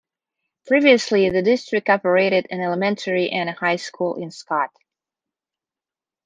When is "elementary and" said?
2.59-3.47